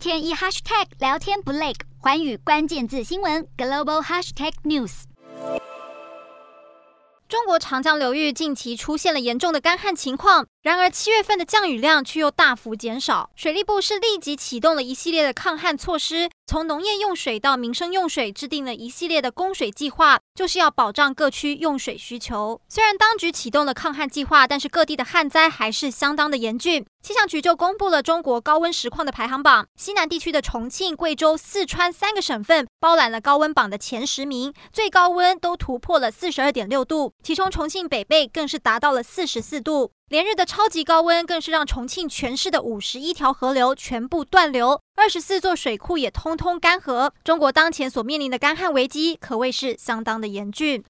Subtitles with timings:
[0.00, 5.02] 天一 hashtag 聊天不累，寰宇关键字新闻 global hashtag news。
[7.28, 13.30] 中国长江流域近期出现了严重的干旱情况，然而七月份的降雨量却又大幅减少。
[13.36, 16.30] 水利部是立即启动了一系列的抗旱措施。
[16.46, 22.60] 从农业用水到民生用水，制定了一系列的供水计划，就是要保障各区用水需求。
[22.68, 26.84] 虽然当局启动了抗旱计划，但是各地的旱灾还是相当的严峻。
[27.02, 39.92] 气象局就公布了中国高温实况的排行榜，西南地区的重庆、贵州、四川三个省份包揽了高温榜的前十名，最高温都突破了四十二点六度，其中重庆北碚更是达到了四十四度。
[40.08, 47.12] 连日的超级高温，更是让重庆全市的五十一条河流全部断流，二十四座水库也通通干涸。
[47.24, 50.84] 中国当前所面临的干旱危机，可谓是相当的严峻。